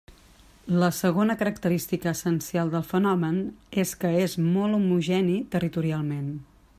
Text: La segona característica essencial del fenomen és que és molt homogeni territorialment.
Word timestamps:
La 0.83 0.87
segona 0.99 1.35
característica 1.41 2.13
essencial 2.13 2.73
del 2.77 2.87
fenomen 2.93 3.39
és 3.85 3.93
que 4.05 4.15
és 4.23 4.39
molt 4.49 4.79
homogeni 4.81 5.37
territorialment. 5.57 6.37